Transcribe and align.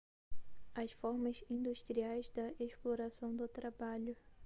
às 0.73 0.91
formas 0.93 1.43
industriais 1.47 2.27
da 2.33 2.51
exploração 2.59 3.35
do 3.35 3.47
trabalho 3.47 4.17